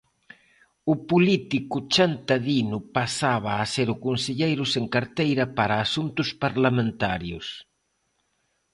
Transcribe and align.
o 0.93 0.95
político 1.09 1.77
chantadino 1.93 2.77
pasaba 2.97 3.51
a 3.57 3.65
ser 3.73 3.87
o 3.95 4.01
conselleiro 4.05 4.63
sen 4.73 4.85
carteira 4.95 5.45
para 5.57 5.83
Asuntos 5.85 6.29
Parlamentarios. 6.43 7.47